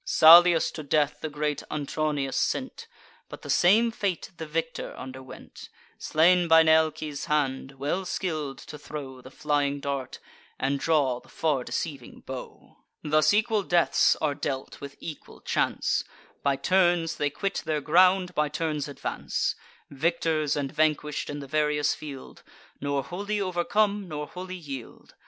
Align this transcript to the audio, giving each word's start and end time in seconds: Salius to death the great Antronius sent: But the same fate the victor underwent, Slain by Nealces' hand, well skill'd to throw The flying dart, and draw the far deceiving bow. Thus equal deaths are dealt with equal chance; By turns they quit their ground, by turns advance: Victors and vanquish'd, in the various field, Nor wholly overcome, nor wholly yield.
Salius 0.03 0.71
to 0.71 0.81
death 0.81 1.19
the 1.21 1.29
great 1.29 1.61
Antronius 1.69 2.35
sent: 2.35 2.87
But 3.29 3.43
the 3.43 3.51
same 3.51 3.91
fate 3.91 4.31
the 4.37 4.47
victor 4.47 4.95
underwent, 4.97 5.69
Slain 5.99 6.47
by 6.47 6.63
Nealces' 6.63 7.25
hand, 7.25 7.73
well 7.73 8.03
skill'd 8.05 8.57
to 8.57 8.79
throw 8.79 9.21
The 9.21 9.29
flying 9.29 9.79
dart, 9.79 10.17
and 10.57 10.79
draw 10.79 11.19
the 11.19 11.29
far 11.29 11.63
deceiving 11.63 12.21
bow. 12.21 12.77
Thus 13.03 13.31
equal 13.31 13.61
deaths 13.61 14.15
are 14.19 14.33
dealt 14.33 14.81
with 14.81 14.97
equal 14.99 15.39
chance; 15.39 16.03
By 16.41 16.55
turns 16.55 17.17
they 17.17 17.29
quit 17.29 17.61
their 17.63 17.79
ground, 17.79 18.33
by 18.33 18.49
turns 18.49 18.87
advance: 18.87 19.53
Victors 19.91 20.55
and 20.55 20.71
vanquish'd, 20.71 21.29
in 21.29 21.41
the 21.41 21.47
various 21.47 21.93
field, 21.93 22.41
Nor 22.81 23.03
wholly 23.03 23.39
overcome, 23.39 24.07
nor 24.07 24.25
wholly 24.25 24.55
yield. 24.57 25.13